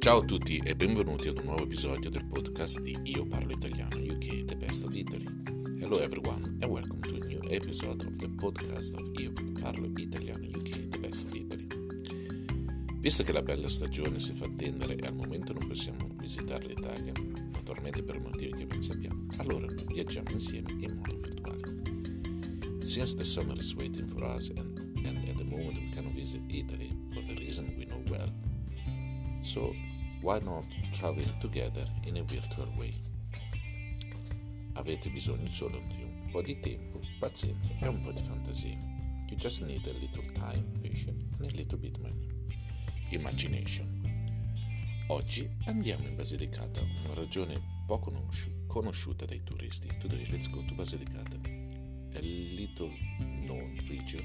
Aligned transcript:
Ciao 0.00 0.20
a 0.20 0.24
tutti 0.24 0.56
e 0.64 0.74
benvenuti 0.74 1.28
ad 1.28 1.36
un 1.36 1.44
nuovo 1.44 1.64
episodio 1.64 2.08
del 2.08 2.24
podcast 2.24 2.80
di 2.80 2.96
Io 3.02 3.26
Parlo 3.26 3.52
Italiano 3.52 3.96
UK, 3.96 4.46
The 4.46 4.56
Best 4.56 4.86
of 4.86 4.94
Italy. 4.94 5.26
Hello 5.78 6.00
everyone 6.00 6.56
and 6.62 6.64
welcome 6.64 7.02
to 7.02 7.16
a 7.16 7.26
new 7.26 7.40
episode 7.50 8.06
of 8.06 8.16
the 8.16 8.28
podcast 8.30 8.94
of 8.94 9.06
Io 9.20 9.30
Parlo 9.60 9.92
Italiano 9.98 10.46
UK, 10.56 10.88
The 10.88 10.98
Best 10.98 11.26
of 11.26 11.34
Italy. 11.34 11.66
Visto 12.98 13.24
che 13.24 13.32
la 13.32 13.42
bella 13.42 13.68
stagione 13.68 14.18
si 14.18 14.32
fa 14.32 14.46
attendere 14.46 14.96
e 14.96 15.06
al 15.06 15.14
momento 15.14 15.52
non 15.52 15.66
possiamo 15.66 16.08
visitare 16.16 16.64
l'Italia, 16.64 17.12
naturalmente 17.50 18.02
per 18.02 18.20
motivi 18.20 18.54
che 18.54 18.64
ben 18.64 18.80
sappiamo, 18.80 19.26
allora 19.36 19.66
viaggiamo 19.88 20.30
insieme 20.30 20.72
in 20.80 20.94
modo 20.94 21.14
virtuale. 21.18 22.80
Since 22.80 23.16
the 23.16 23.24
summer 23.24 23.58
is 23.58 23.74
waiting 23.74 24.08
for 24.08 24.22
us 24.22 24.50
and, 24.56 24.78
and 25.04 25.28
at 25.28 25.36
the 25.36 25.44
moment 25.44 25.76
we 25.76 25.90
cannot 25.90 26.14
visit 26.14 26.40
Italy 26.48 26.88
for 27.12 27.22
the 27.22 27.34
reason 27.34 27.66
we 27.76 27.84
know 27.84 28.02
well, 28.08 28.32
so 29.42 29.74
why 30.22 30.38
not 30.40 30.66
travel 30.92 31.24
together 31.40 31.82
in 32.06 32.16
a 32.16 32.22
virtual 32.22 32.68
way? 32.76 32.92
Avete 34.74 35.10
bisogno 35.10 35.48
solo 35.48 35.80
di 35.88 36.02
un 36.02 36.28
po' 36.30 36.42
di 36.42 36.58
tempo, 36.60 37.00
pazienza 37.18 37.74
e 37.80 37.86
un 37.86 38.00
po' 38.02 38.12
di 38.12 38.22
fantasia. 38.22 38.76
You 39.28 39.36
just 39.36 39.62
need 39.62 39.86
a 39.86 39.92
little 39.98 40.24
time, 40.32 40.64
patience 40.82 41.24
and 41.38 41.50
a 41.50 41.56
little 41.56 41.78
bit 41.78 41.98
of 41.98 42.10
imagination. 43.10 43.98
Oggi 45.08 45.48
andiamo 45.64 46.06
in 46.06 46.14
Basilicata, 46.14 46.80
una 46.80 47.14
regione 47.14 47.60
poco 47.86 48.12
conosciuta 48.66 49.24
dai 49.24 49.42
turisti. 49.42 49.88
Today 49.98 50.26
let's 50.30 50.48
go 50.50 50.62
to 50.64 50.74
Basilicata, 50.74 51.36
a 52.14 52.20
little 52.20 52.92
known 53.18 53.76
region 53.88 54.22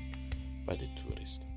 by 0.65 0.75
the 0.75 0.87
tourists 0.93 1.54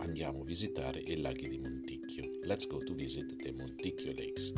andiamo 0.00 0.40
a 0.40 0.44
visitare 0.44 1.00
i 1.00 1.20
laghi 1.20 1.46
di 1.46 1.58
Monticchio. 1.58 2.28
Let's 2.44 2.66
go 2.66 2.78
to 2.78 2.94
visit 2.94 3.36
the 3.36 3.52
Monticchio 3.52 4.12
Lakes. 4.16 4.52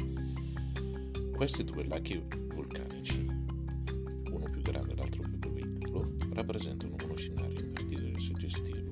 Questi 1.35 1.65
due 1.65 1.85
laghi 1.87 2.23
vulcanici, 2.55 3.27
uno 4.31 4.49
più 4.51 4.63
grande 4.63 4.93
e 4.93 4.97
l'altro 4.97 5.25
più 5.25 5.53
piccolo, 5.53 6.15
rappresentano 6.33 6.97
uno 7.03 7.17
scenario 7.17 7.59
invertito 7.59 8.07
e 8.07 8.19
suggestivo. 8.19 8.91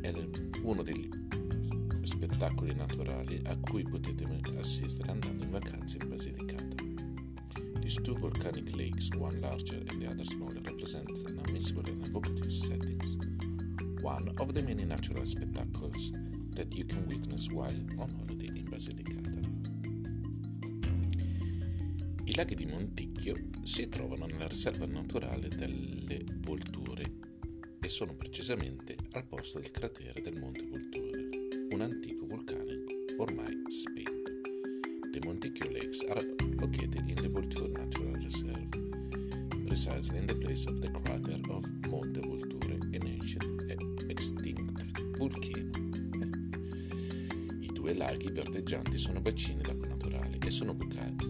È 0.00 0.12
uno 0.62 0.82
degli 0.82 1.08
spettacoli 2.02 2.74
naturali 2.74 3.40
a 3.44 3.56
cui 3.58 3.84
potete 3.84 4.26
assistere 4.58 5.10
andando 5.10 5.44
in 5.44 5.50
vacanza 5.50 5.96
in 6.00 6.08
Basilicata. 6.08 6.84
These 7.80 8.02
two 8.02 8.14
volcanic 8.14 8.74
lakes, 8.74 9.08
one 9.16 9.40
larger 9.40 9.82
and 9.88 10.00
the 10.00 10.06
other 10.06 10.24
smaller, 10.24 10.60
represent 10.62 11.24
an 11.26 11.40
unmissable 11.46 11.88
and 11.90 12.06
evocative 12.06 12.50
settings 12.50 13.16
one 14.08 14.32
of 14.38 14.54
the 14.54 14.62
many 14.62 14.86
natural 14.86 15.22
spectacles 15.26 16.12
that 16.56 16.74
you 16.74 16.82
can 16.86 17.06
witness 17.08 17.50
while 17.50 17.78
on 17.98 18.10
holiday 18.16 18.48
in 18.56 18.64
Basilicata. 18.64 19.40
I 22.24 22.34
laghi 22.34 22.54
di 22.54 22.64
Monticchio 22.64 23.36
si 23.62 23.86
trovano 23.90 24.24
nella 24.24 24.46
riserva 24.46 24.86
naturale 24.86 25.48
delle 25.48 26.24
Volture 26.40 27.04
e 27.80 27.88
sono 27.88 28.14
precisamente 28.14 28.96
al 29.12 29.26
posto 29.26 29.60
del 29.60 29.70
cratere 29.70 30.22
del 30.22 30.38
Monte 30.38 30.64
Volture, 30.64 31.28
un 31.72 31.80
antico 31.82 32.24
vulcanico 32.24 32.94
ormai 33.18 33.62
spento. 33.68 34.32
The 35.12 35.20
Monticchio 35.22 35.68
Lakes 35.70 36.04
are 36.08 36.24
located 36.56 37.06
in 37.08 37.16
the 37.16 37.28
Volture 37.28 37.68
Natural 37.68 38.14
Reserve, 38.14 38.70
precisely 39.66 40.16
in 40.16 40.26
the 40.26 40.34
place 40.34 40.66
of 40.66 40.80
the 40.80 40.90
crater 40.92 41.38
of 41.50 41.66
Monte 41.90 42.20
Volture, 42.20 42.78
an 42.94 43.06
ancient 43.06 43.67
volcano. 45.18 45.70
Eh. 46.22 46.28
I 47.60 47.70
due 47.72 47.94
laghi 47.94 48.30
verdeggianti 48.30 48.96
sono 48.96 49.20
bacini 49.20 49.62
d'acqua 49.62 49.88
naturale 49.88 50.38
e 50.38 50.50
sono 50.50 50.76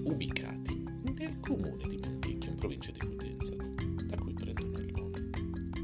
ubicati 0.04 0.84
nel 1.16 1.40
comune 1.40 1.86
di 1.88 1.98
Monticchio 1.98 2.50
in 2.50 2.56
provincia 2.56 2.92
di 2.92 2.98
Potenza, 2.98 3.56
da 3.56 4.16
cui 4.18 4.34
prendono 4.34 4.78
il 4.78 4.92
nome. 4.94 5.30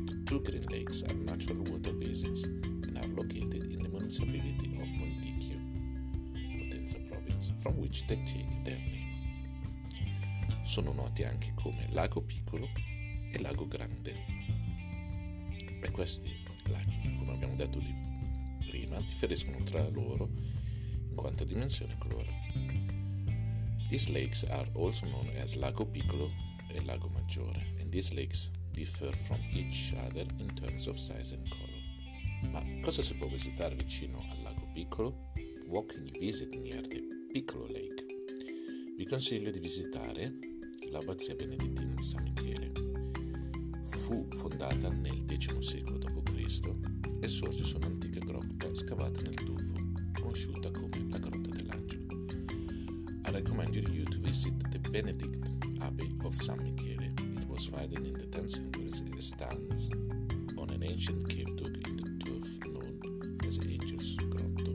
The 0.04 0.22
two 0.24 0.40
green 0.42 0.64
lakes 0.68 1.02
are 1.02 1.14
natural 1.14 1.66
water 1.68 1.94
basins 1.94 2.44
and 2.44 2.96
are 2.96 3.08
located 3.14 3.72
in 3.72 3.78
the 3.82 3.88
municipality 3.88 4.76
of 4.80 4.88
Monticchio, 4.90 5.58
Potenza 6.58 6.98
province, 7.08 7.52
from 7.56 7.78
which 7.78 8.04
they 8.06 8.22
take 8.24 8.62
their 8.62 8.78
name. 8.78 9.02
Sono 10.62 10.92
noti 10.92 11.24
anche 11.24 11.52
come 11.54 11.86
Lago 11.90 12.20
Piccolo 12.22 12.68
e 13.32 13.40
Lago 13.40 13.66
Grande. 13.66 14.12
E 15.82 15.90
questi 15.90 16.30
laghi 16.70 17.13
abbiamo 17.34 17.54
detto 17.54 17.78
di 17.78 17.92
prima, 18.68 19.00
differiscono 19.00 19.62
tra 19.62 19.86
loro 19.88 20.28
in 21.08 21.14
quanto 21.14 21.42
a 21.44 21.46
dimensione 21.46 21.92
e 21.92 21.98
colore. 21.98 22.32
These 23.88 24.10
lakes 24.10 24.44
are 24.44 24.68
also 24.74 25.06
known 25.06 25.28
as 25.36 25.54
Lago 25.54 25.86
Piccolo 25.86 26.30
e 26.68 26.82
Lago 26.84 27.08
Maggiore, 27.08 27.74
and 27.80 27.90
these 27.90 28.14
lakes 28.14 28.50
differ 28.72 29.14
from 29.14 29.38
each 29.52 29.94
other 29.96 30.26
in 30.38 30.52
terms 30.54 30.86
of 30.86 30.96
size 30.96 31.34
and 31.34 31.48
color. 31.48 32.50
Ma 32.50 32.62
cosa 32.82 33.02
si 33.02 33.14
può 33.14 33.26
visitare 33.28 33.74
vicino 33.74 34.18
al 34.28 34.42
Lago 34.42 34.68
Piccolo? 34.72 35.32
What 35.68 35.92
can 35.92 36.04
you 36.06 36.18
visit 36.18 36.54
near 36.56 36.80
the 36.86 37.02
Piccolo 37.32 37.66
Lake? 37.66 38.04
Vi 38.96 39.06
consiglio 39.06 39.50
di 39.50 39.60
visitare 39.60 40.38
l'abbazia 40.90 41.34
benedettina 41.34 41.94
di 41.94 42.02
San 42.02 42.22
Michele. 42.22 42.72
Fu 43.84 44.26
fondata 44.30 44.88
nel 44.88 45.24
X 45.26 45.58
secolo 45.58 45.98
d.C 45.98 46.93
e 47.24 47.28
sorge 47.28 47.64
su 47.64 47.78
un'antica 47.78 48.20
grotta 48.20 48.68
scavata 48.74 49.22
nel 49.22 49.34
tufo, 49.34 49.72
conosciuta 50.12 50.70
come 50.70 51.06
la 51.08 51.16
Grotta 51.16 51.48
dell'Angelo. 51.48 52.26
I 53.24 53.30
recommend 53.30 53.74
you 53.74 54.04
to 54.04 54.18
visit 54.18 54.52
the 54.68 54.78
Benedict 54.78 55.54
Abbey 55.80 56.14
of 56.22 56.34
San 56.34 56.60
Michele. 56.60 57.14
It 57.16 57.46
was 57.48 57.66
founded 57.66 58.04
in 58.04 58.12
the 58.12 58.26
10th 58.26 58.48
century 58.48 58.90
and 59.10 59.22
stands 59.22 59.88
on 60.56 60.68
an 60.68 60.82
ancient 60.82 61.26
cave 61.26 61.50
dug 61.54 61.74
in 61.86 61.96
the 61.96 62.10
tuff 62.18 62.58
known 62.66 63.38
as 63.46 63.58
Angel's 63.58 64.16
Grotto. 64.28 64.74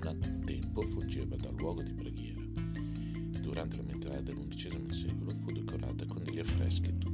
Un 0.00 0.40
tempo 0.44 0.80
fungeva 0.82 1.34
da 1.34 1.50
luogo 1.58 1.82
di 1.82 1.92
preghiera. 1.92 2.40
Durante 3.40 3.78
la 3.78 3.82
metà 3.82 4.20
dell'undicesimo 4.20 4.92
secolo 4.92 5.34
fu 5.34 5.50
decorata 5.50 6.06
con 6.06 6.22
degli 6.22 6.38
affreschi 6.38 6.96
tuttora 6.98 7.13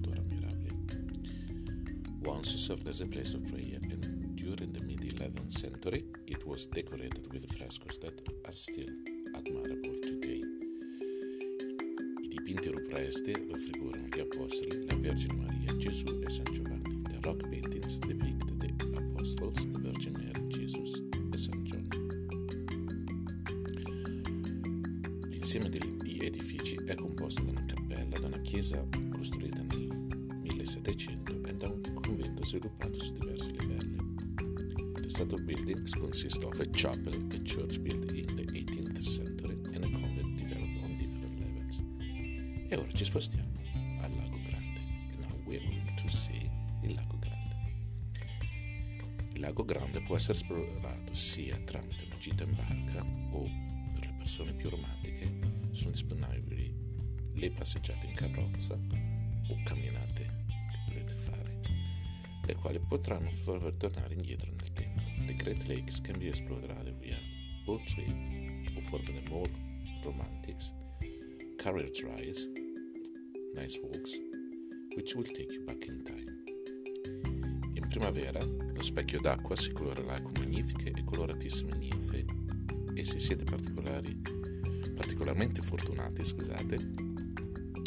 once 2.40 2.58
served 2.58 2.88
as 2.88 3.02
a 3.02 3.06
place 3.06 3.34
of 3.34 3.46
prayer, 3.50 3.78
and 3.90 4.34
during 4.34 4.72
the 4.72 4.80
mid 4.80 5.00
11th 5.00 5.50
century 5.50 6.06
it 6.26 6.46
was 6.46 6.66
decorated 6.68 7.30
with 7.34 7.44
frescoes 7.54 7.98
that 7.98 8.14
are 8.46 8.52
still 8.52 8.88
admirable 9.36 9.94
today. 10.00 10.40
I 12.18 12.28
dipinti 12.28 12.70
rupresti 12.70 13.34
raffigurano 13.50 14.06
gli 14.06 14.20
Apostoli, 14.20 14.86
la 14.86 14.96
Vergine 14.96 15.34
Maria, 15.34 15.76
Gesù 15.76 16.18
e 16.24 16.30
San 16.30 16.50
Giovanni. 16.50 17.02
The 17.10 17.18
rock 17.20 17.46
paintings 17.50 17.98
depict 17.98 18.58
the 18.58 18.72
Apostles, 18.96 19.56
the 19.72 19.78
Virgin 19.78 20.14
Mary, 20.14 20.48
Jesus 20.48 21.02
e 21.30 21.36
San 21.36 21.62
John. 21.64 21.88
L'insieme 25.28 25.68
di 25.68 26.18
edifici 26.22 26.76
è 26.86 26.94
composto 26.94 27.42
da 27.42 27.50
una 27.50 27.66
cappella, 27.66 28.18
da 28.18 28.26
una 28.28 28.40
chiesa 28.40 28.82
costruita 29.12 29.62
nel 29.62 30.19
1700 30.60 31.44
e 31.46 31.54
da 31.54 31.68
un 31.68 31.80
convento 31.94 32.44
sviluppato 32.44 33.00
su 33.00 33.12
diversi 33.14 33.50
livelli. 33.58 33.96
The 35.00 35.22
of 35.22 35.40
buildings 35.40 35.94
consist 35.94 36.44
of 36.44 36.60
a 36.60 36.64
chapel, 36.72 37.14
a 37.14 37.38
church 37.42 37.80
built 37.80 38.10
in 38.12 38.26
the 38.36 38.44
18th 38.44 39.00
century, 39.00 39.58
and 39.74 39.84
a 39.84 39.90
convent 39.90 40.36
developed 40.36 40.82
on 40.82 40.96
different 40.98 41.38
levels. 41.38 41.82
E 42.68 42.76
ora 42.76 42.90
ci 42.92 43.04
spostiamo 43.04 43.48
al 44.00 44.14
Lago 44.16 44.38
Grande. 44.44 44.80
Now 45.18 45.34
we 45.46 45.56
are 45.56 45.64
going 45.64 45.94
to 45.94 46.08
see 46.08 46.50
il 46.82 46.92
Lago 46.94 47.18
Grande. 47.18 47.56
Il 49.32 49.40
Lago 49.40 49.64
Grande 49.64 50.02
può 50.02 50.16
essere 50.16 50.34
esplorato 50.34 51.14
sia 51.14 51.58
tramite 51.60 52.04
una 52.04 52.18
gita 52.18 52.44
in 52.44 52.54
barca 52.54 53.02
o, 53.32 53.44
per 53.94 54.06
le 54.06 54.14
persone 54.18 54.52
più 54.52 54.68
romantiche, 54.68 55.38
sono 55.70 55.92
disponibili 55.92 56.72
le 57.32 57.50
passeggiate 57.50 58.06
in 58.06 58.14
carrozza 58.14 58.74
o 58.74 59.56
camminate 59.64 60.39
le 62.50 62.56
quali 62.56 62.80
potranno 62.80 63.30
farvi 63.30 63.76
tornare 63.76 64.14
indietro 64.14 64.52
nel 64.52 64.72
tempo. 64.72 65.02
The 65.26 65.36
Great 65.36 65.68
Lakes 65.68 66.00
can 66.00 66.18
be 66.18 66.26
explored 66.26 66.66
via 66.98 67.16
boat 67.64 67.84
trip 67.84 68.80
for 68.80 69.00
the 69.02 69.22
more 69.28 69.48
romantics, 70.02 70.74
carriage 71.56 72.02
rides, 72.02 72.48
nice 73.54 73.78
walks, 73.82 74.20
which 74.96 75.14
will 75.14 75.26
take 75.26 75.52
you 75.52 75.62
back 75.64 75.86
in 75.86 76.02
time. 76.02 76.42
In 77.74 77.86
primavera 77.88 78.42
lo 78.42 78.82
specchio 78.82 79.20
d'acqua 79.20 79.54
si 79.54 79.70
colorerà 79.72 80.20
con 80.20 80.32
magnifiche 80.38 80.90
e 80.90 81.04
coloratissime 81.04 81.76
ninfe 81.76 82.24
e 82.94 83.04
se 83.04 83.20
siete 83.20 83.44
particolarmente 83.44 85.62
fortunati, 85.62 86.24
scusate, 86.24 86.74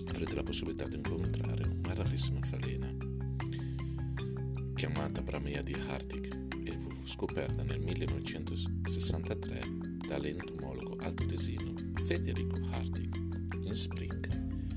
avrete 0.08 0.36
la 0.36 0.44
possibilità 0.44 0.88
di 0.88 0.96
incontrare 0.96 1.64
una 1.64 1.94
rarissima 1.94 2.40
falena 2.44 3.03
chiamata 4.84 5.22
Bramea 5.22 5.62
di 5.62 5.74
Arctic 5.88 6.38
e 6.66 6.78
fu 6.78 6.92
scoperta 7.06 7.64
nel 7.64 7.80
1963 7.80 9.62
dall'entomologo 10.06 10.98
altoatesino 11.00 11.74
Federico 12.04 12.58
Hartig. 12.70 13.16
In 13.64 13.74
spring, 13.74 14.28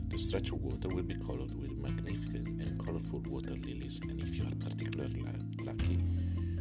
the 0.06 0.16
stretch 0.16 0.52
of 0.52 0.60
water 0.60 0.94
will 0.94 1.02
be 1.02 1.16
colored 1.16 1.52
with 1.54 1.72
magnificent 1.72 2.46
and 2.60 2.80
colorful 2.80 3.20
water 3.26 3.56
lilies, 3.64 3.98
and 4.08 4.20
if 4.20 4.38
you 4.38 4.46
are 4.46 4.54
particularly 4.54 5.24
lucky, 5.64 5.98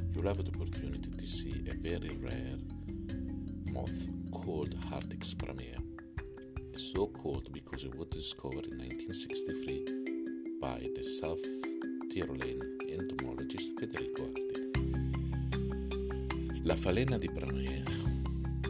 you'll 0.10 0.28
have 0.28 0.44
the 0.44 0.52
opportunity 0.56 1.12
to 1.12 1.26
see 1.28 1.70
a 1.70 1.76
very 1.76 2.18
rare 2.18 2.58
moth 3.72 4.10
called 4.32 4.74
Hartig's 4.90 5.36
Pramea. 5.36 5.80
So 6.74 7.06
called 7.06 7.54
because 7.54 7.84
it 7.84 7.94
was 7.94 8.08
discovered 8.08 8.66
in 8.66 8.80
1963 8.80 9.86
by 10.60 10.90
the 10.96 11.04
South 11.04 11.65
Tyrolean 12.16 12.78
entomologist 12.88 13.78
Federico 13.78 14.24
Hartig. 14.24 14.78
La 16.64 16.78
falena 16.78 17.18
di 17.18 17.30
Pramea 17.30 17.84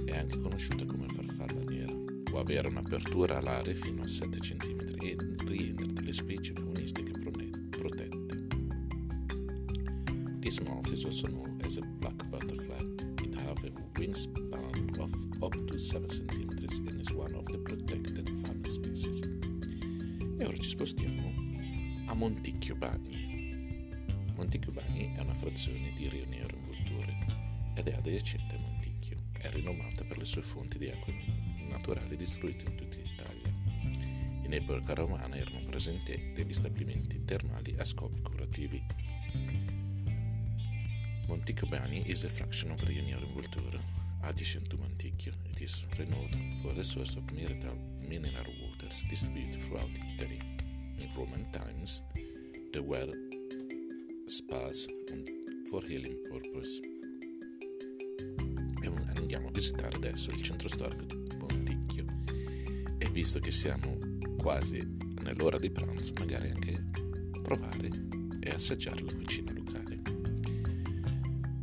è 0.03 0.17
anche 0.17 0.39
conosciuta 0.39 0.83
come 0.87 1.05
farfalla 1.09 1.61
nera, 1.61 1.93
può 2.23 2.39
avere 2.39 2.69
un'apertura 2.69 3.37
alare 3.37 3.75
fino 3.75 4.01
a 4.01 4.07
7 4.07 4.39
cm 4.39 4.95
e 4.99 5.15
rientra 5.45 5.85
tra 5.85 6.03
le 6.03 6.11
specie 6.11 6.53
faunistiche 6.53 7.11
protette. 7.69 8.47
This 10.39 10.59
moth 10.61 10.91
is 10.91 11.05
also 11.05 11.27
known 11.27 11.59
as 11.63 11.77
a 11.77 11.81
black 11.99 12.25
butterfly. 12.29 12.83
It 13.23 13.35
has 13.35 13.63
a 13.63 13.71
wingspan 13.99 14.97
of 14.97 15.13
up 15.43 15.55
to 15.67 15.77
7 15.77 16.07
cm 16.07 16.87
and 16.87 16.99
is 16.99 17.13
one 17.13 17.35
of 17.35 17.45
the 17.51 17.59
protected 17.59 18.27
family 18.41 18.69
species. 18.69 19.19
E 20.39 20.43
ora 20.43 20.57
ci 20.57 20.69
spostiamo 20.69 21.31
a 22.07 22.15
Monticchio 22.15 22.75
Bagni. 22.75 23.34
Monticchio 24.35 24.73
Bagni 24.73 25.13
è 25.15 25.21
una 25.21 25.33
frazione 25.33 25.93
di 25.93 26.09
Rio 26.09 26.25
Nero 26.25 26.57
in 26.57 26.63
Volture 26.63 27.17
ed 27.73 27.87
è 27.87 27.93
adiacente 27.93 28.55
a 28.55 28.59
Monticchio. 28.59 29.17
È 29.31 29.49
rinomata 29.51 30.03
per 30.03 30.17
le 30.17 30.25
sue 30.25 30.41
fonti 30.41 30.77
di 30.77 30.89
acqua 30.89 31.13
naturali 31.69 32.17
distribuite 32.17 32.69
in 32.69 32.75
tutta 32.75 32.97
Italia. 32.99 33.53
In 34.43 34.53
epoca 34.53 34.93
romana 34.93 35.37
erano 35.37 35.61
presenti 35.61 36.31
degli 36.33 36.53
stabilimenti 36.53 37.23
termali 37.23 37.75
a 37.77 37.85
scopi 37.85 38.21
curativi. 38.21 38.83
Monticchio 41.27 41.67
Bagni 41.67 42.03
is 42.09 42.25
a 42.25 42.29
fraction 42.29 42.71
of 42.71 42.83
Rio 42.83 43.01
Nero 43.03 43.25
in 43.25 43.31
Volture, 43.31 43.79
adjacent 44.21 44.67
to 44.67 44.77
Monticchio. 44.77 45.33
It 45.49 45.61
is 45.61 45.87
renowned 45.95 46.53
for 46.61 46.73
the 46.73 46.83
source 46.83 47.17
of 47.17 47.31
mineral 47.31 48.53
waters 48.61 49.05
distributed 49.07 49.59
throughout 49.61 49.97
Italy. 50.13 50.39
In 50.97 51.09
Roman 51.15 51.49
times, 51.51 52.03
there 52.71 52.83
were 52.83 53.11
spas 54.25 54.87
for 55.69 55.83
healing 55.83 56.19
purpose. 56.27 56.81
E 58.81 58.91
andiamo 59.15 59.47
a 59.47 59.51
visitare 59.51 59.95
adesso 59.95 60.31
il 60.31 60.41
centro 60.41 60.67
storico 60.67 61.05
di 61.05 61.35
Ponticchio 61.37 62.05
e 62.97 63.09
visto 63.09 63.39
che 63.39 63.51
siamo 63.51 63.97
quasi 64.37 64.83
nell'ora 65.21 65.57
di 65.57 65.69
pranzo 65.69 66.13
magari 66.17 66.49
anche 66.49 66.83
provare 67.41 67.89
e 68.39 68.49
assaggiare 68.49 69.03
la 69.03 69.13
cucina 69.13 69.53
locale. 69.53 70.01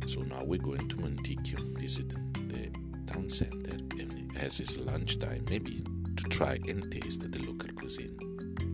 So 0.05 0.23
now 0.23 0.43
we're 0.45 0.61
going 0.61 0.87
to 0.87 0.97
Monticchio, 0.97 1.61
visit 1.77 2.17
the 2.47 2.71
town 3.05 3.27
center 3.27 3.75
and 3.99 4.31
as 4.37 4.59
it's 4.59 4.77
lunchtime 4.77 5.43
maybe 5.49 5.81
to 6.15 6.27
try 6.29 6.57
and 6.67 6.89
taste 6.89 7.29
the 7.29 7.45
local 7.45 7.71
cuisine. 7.73 8.15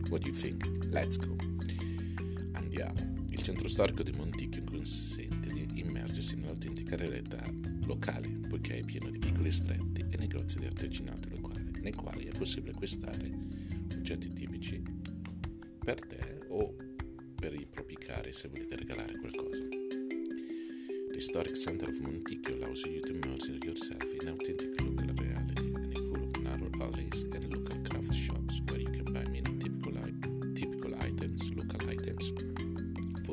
What 0.08 0.22
do 0.22 0.28
you 0.28 0.34
think? 0.34 0.64
Let's 0.90 1.16
go! 1.16 1.36
Andiamo. 2.54 3.09
Il 3.40 3.46
centro 3.46 3.70
storico 3.70 4.02
di 4.02 4.12
Monticchio 4.12 4.62
consente 4.64 5.48
di 5.48 5.80
immergersi 5.80 6.36
nell'autentica 6.36 6.94
realtà 6.94 7.42
locale, 7.86 8.28
poiché 8.46 8.76
è 8.76 8.84
pieno 8.84 9.08
di 9.08 9.16
vicoli 9.16 9.50
stretti 9.50 10.04
e 10.10 10.16
negozi 10.18 10.58
di 10.58 10.66
artigianato 10.66 11.30
locale, 11.30 11.70
nei 11.80 11.94
quali 11.94 12.26
è 12.26 12.36
possibile 12.36 12.72
acquistare 12.72 13.30
oggetti 13.96 14.30
tipici 14.34 14.82
per 15.82 16.06
te 16.06 16.40
o 16.48 16.76
per 17.34 17.54
i 17.54 17.64
propri 17.64 17.96
cari 17.96 18.30
se 18.30 18.48
volete 18.48 18.76
regalare 18.76 19.18
qualcosa. 19.18 19.66
Historic 21.14 21.56
Center 21.56 21.88
of 21.88 21.98
Monticchio 22.00 22.56
allows 22.56 22.84
you 22.84 23.00
to 23.00 23.14
immerse 23.14 23.50
yourself 23.64 24.04
in 24.20 24.28
authentic 24.28 24.78
local 24.82 25.14
reality 25.16 25.72
and 25.72 25.96
full 25.96 26.22
of 26.22 26.36
narrow 26.42 26.68
alleys 26.82 27.24
and 27.32 27.50
local 27.50 27.80
craft 27.88 28.12
shops 28.12 28.60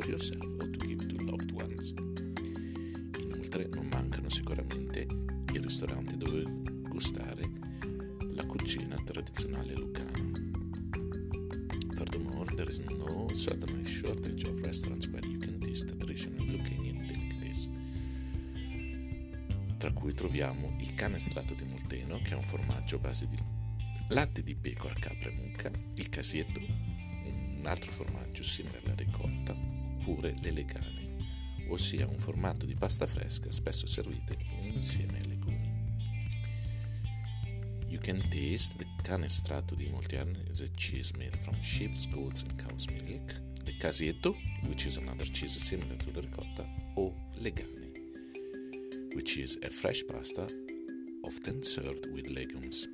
yourself 0.08 0.44
or 0.60 0.70
to 0.70 0.86
give 0.86 1.06
to 1.08 1.24
loved 1.26 1.52
ones. 1.52 1.94
Inoltre 3.20 3.68
non 3.68 3.88
mancano 3.88 4.30
sicuramente 4.30 5.06
i 5.54 5.60
ristoranti 5.60 6.18
dove 6.18 6.44
gustare 6.88 7.50
la 8.34 8.46
cucina 8.46 8.96
tradizionale 9.04 9.74
lucana. 9.74 10.32
Furthermore, 11.96 12.54
there 12.56 12.70
is 12.70 12.80
no 12.80 13.28
certainly 13.34 13.84
shortage 13.86 14.48
of 14.48 14.62
restaurants 14.62 15.08
where 15.08 15.26
you 15.28 15.40
can 15.40 15.60
taste 15.60 15.96
traditional 15.98 16.46
Lucanian 16.46 17.06
delicacies. 17.06 17.70
Tra 19.78 19.92
cui 19.92 20.14
troviamo 20.14 20.76
il 20.80 20.94
canestratto 20.94 21.54
di 21.56 21.66
Molteno, 21.66 22.20
che 22.22 22.34
è 22.34 22.36
un 22.36 22.46
formaggio 22.46 22.98
a 22.98 23.00
base 23.00 23.28
di 23.28 23.38
latte 24.10 24.44
di 24.44 24.56
pecora, 24.56 24.94
capra 24.94 25.30
e 25.30 25.34
mucca, 25.34 25.72
il 25.96 26.10
casietto, 26.10 26.60
un 26.60 27.64
altro 27.66 27.92
formaggio 27.92 28.44
simile 28.44 28.80
alla 28.84 28.94
ricotta, 28.96 29.56
oppure 30.08 30.34
le 30.42 30.52
legane, 30.52 31.68
ossia 31.68 32.08
un 32.08 32.18
formato 32.18 32.66
di 32.66 32.76
pasta 32.76 33.06
fresca 33.06 33.52
spesso 33.52 33.86
servite 33.86 34.38
insieme 34.62 35.18
ai 35.18 35.28
legumi. 35.28 35.76
You 37.90 38.00
can 38.00 38.22
taste 38.30 38.78
the 38.78 38.86
canestrato 39.02 39.76
di 39.76 39.90
molti 39.90 40.16
anni 40.16 40.40
a 40.40 40.68
cheese 40.76 41.14
made 41.18 41.38
from 41.38 41.60
sheep's, 41.62 42.08
goats 42.08 42.44
and 42.44 42.62
cow's 42.62 42.86
milk, 42.88 43.42
the 43.66 43.76
casietto, 43.78 44.36
which 44.64 44.86
is 44.86 44.98
another 44.98 45.26
cheese 45.26 45.60
similar 45.60 45.98
to 45.98 46.12
the 46.12 46.22
ricotta, 46.22 46.66
o 46.96 47.14
legane, 47.36 47.92
which 49.14 49.38
is 49.38 49.60
a 49.64 49.70
fresh 49.70 50.06
pasta 50.06 50.48
often 51.24 51.62
served 51.62 52.08
with 52.14 52.30
legumes. 52.30 52.88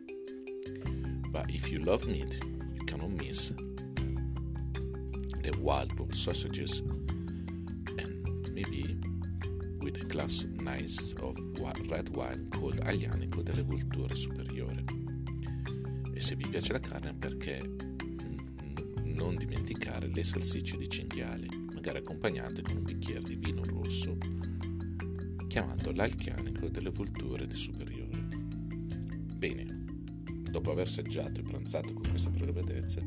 But 1.31 1.49
if 1.49 1.71
you 1.71 1.79
love 1.79 2.07
meat, 2.07 2.39
you 2.73 2.83
cannot 2.85 3.11
miss 3.11 3.53
the 5.43 5.53
wild 5.59 5.93
boar 5.97 6.09
sausages 6.11 6.81
maybe 8.53 8.97
with 9.79 9.99
a 9.99 10.05
glass 10.05 10.45
nice 10.61 11.13
of 11.19 11.35
red 11.89 12.09
wine 12.15 12.47
called 12.49 12.79
Aglianico 12.83 13.41
delle 13.41 13.63
Vulture 13.63 14.13
Superiore. 14.13 14.83
E 16.13 16.21
se 16.21 16.35
vi 16.35 16.47
piace 16.47 16.71
la 16.73 16.79
carne 16.79 17.13
perché 17.13 17.61
non 19.03 19.35
dimenticare 19.35 20.07
le 20.07 20.23
salsicce 20.23 20.77
di 20.77 20.87
cinghiale, 20.87 21.47
magari 21.73 21.97
accompagnate 21.97 22.61
con 22.61 22.77
un 22.77 22.83
bicchiere 22.83 23.21
di 23.23 23.35
vino 23.35 23.63
rosso, 23.65 24.17
chiamato 25.47 25.91
l'Alchianico 25.91 26.69
delle 26.69 26.89
Vulture 26.89 27.45
di 27.47 27.55
Superiore. 27.55 28.27
Bene, 29.35 29.85
dopo 30.49 30.71
aver 30.71 30.87
assaggiato 30.87 31.41
e 31.41 31.43
pranzato 31.43 31.93
con 31.93 32.07
queste 32.07 32.29
prelibatezze, 32.29 33.05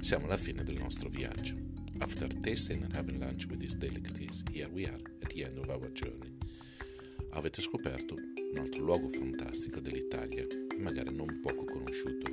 siamo 0.00 0.26
alla 0.26 0.36
fine 0.36 0.62
del 0.64 0.78
nostro 0.78 1.08
viaggio. 1.08 1.63
After 2.00 2.28
tasting 2.28 2.82
and 2.82 2.94
having 2.94 3.20
lunch 3.20 3.46
with 3.48 3.60
these 3.60 3.76
delicacies, 3.76 4.42
here 4.52 4.68
we 4.72 4.86
are 4.86 4.98
at 5.22 5.28
the 5.30 5.44
end 5.44 5.58
of 5.58 5.70
our 5.70 5.90
journey. 5.92 6.36
Avete 7.32 7.60
scoperto 7.60 8.14
un 8.14 8.58
altro 8.58 8.84
luogo 8.84 9.08
fantastico 9.08 9.80
dell'Italia, 9.80 10.46
magari 10.78 11.14
non 11.14 11.40
poco 11.40 11.64
conosciuto, 11.64 12.30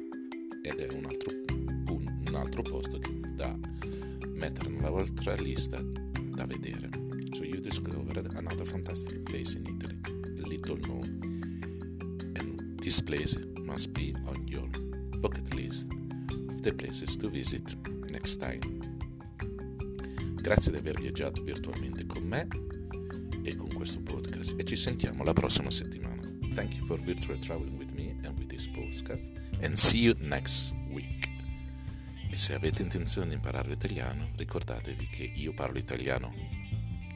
ed 0.62 0.80
è 0.80 0.94
un 0.94 1.06
altro, 1.06 1.36
un 1.90 2.36
altro 2.36 2.62
posto 2.62 3.00
che 3.00 3.20
da 3.36 3.58
mettere 4.28 4.70
nella 4.70 4.90
vostra 4.90 5.36
lista 5.36 5.82
da 5.82 6.46
vedere. 6.46 6.90
So 7.34 7.44
you 7.44 7.62
discovered 7.62 8.34
another 8.36 8.66
fantastic 8.66 9.24
place 9.24 9.58
in 9.58 9.66
Italy, 9.66 10.00
little 10.48 10.78
known, 10.78 11.20
and 12.36 12.80
this 12.82 13.02
place 13.02 13.38
must 13.64 13.92
be 13.94 14.14
on 14.26 14.44
your 14.48 14.68
bucket 15.20 15.54
list 15.54 15.88
of 16.50 16.62
the 16.62 16.74
places 16.74 17.16
to 17.18 17.30
visit 17.30 17.76
next 18.12 18.38
time. 18.38 18.91
Grazie 20.42 20.72
di 20.72 20.80
aver 20.80 21.00
viaggiato 21.00 21.44
virtualmente 21.44 22.08
con 22.08 22.24
me 22.24 22.48
e 23.44 23.56
con 23.56 23.72
questo 23.72 24.02
podcast 24.02 24.60
e 24.60 24.64
ci 24.64 24.76
sentiamo 24.76 25.24
la 25.24 25.34
prossima 25.34 25.70
settimana. 25.70 26.20
Thank 26.56 26.78
you 26.78 26.86
for 26.86 27.00
virtual 27.00 27.38
traveling 27.38 27.78
with 27.78 27.92
me 27.92 28.18
and 28.24 28.40
with 28.40 28.48
this 28.48 28.68
podcast 28.68 29.32
and 29.62 29.76
see 29.76 30.02
you 30.02 30.16
next 30.18 30.74
week. 30.90 31.30
E 32.28 32.36
se 32.36 32.56
avete 32.56 32.82
intenzione 32.82 33.28
di 33.28 33.36
imparare 33.36 33.70
l'italiano, 33.70 34.32
ricordatevi 34.36 35.10
che 35.10 35.32
io 35.36 35.54
parlo 35.54 35.78
italiano. 35.78 36.34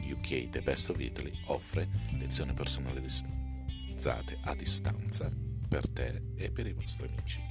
UK 0.03 0.50
The 0.50 0.62
Best 0.62 0.91
of 0.91 1.00
Italy 1.00 1.32
offre 1.46 1.89
lezioni 2.20 2.53
personalizzate 2.53 4.38
a 4.44 4.53
distanza 4.53 5.32
per 5.67 5.89
te 5.89 6.22
e 6.36 6.51
per 6.51 6.67
i 6.67 6.74
vostri 6.74 7.08
amici. 7.08 7.41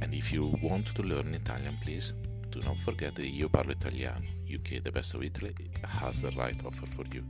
And 0.00 0.14
if 0.14 0.32
you 0.32 0.56
want 0.62 0.90
to 0.92 1.02
learn 1.02 1.34
Italian, 1.34 1.76
please 1.80 2.14
do 2.50 2.60
not 2.60 2.76
forget 2.78 3.14
that 3.14 3.26
io 3.26 3.48
parlo 3.48 3.72
italiano. 3.72 4.26
UK 4.52 4.82
The 4.82 4.90
Best 4.90 5.14
of 5.14 5.22
Italy 5.22 5.54
has 5.84 6.20
the 6.20 6.30
right 6.36 6.60
offer 6.64 6.86
for 6.86 7.04
you. 7.14 7.24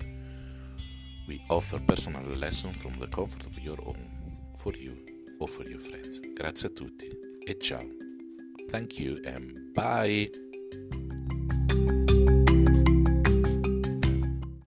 we 1.30 1.40
offer 1.48 1.78
personal 1.86 2.24
lessons 2.38 2.82
from 2.82 2.98
the 2.98 3.06
comfort 3.06 3.46
of 3.46 3.56
your 3.60 3.76
home 3.76 4.50
for 4.56 4.74
you 4.74 4.96
or 5.38 5.46
for 5.46 5.62
your 5.68 5.78
friends. 5.78 6.20
Grazie 6.34 6.66
a 6.66 6.70
tutti 6.72 7.08
e 7.46 7.54
ciao. 7.60 7.86
Thank 8.68 8.98
you 8.98 9.20
and 9.24 9.72
bye. 9.72 10.28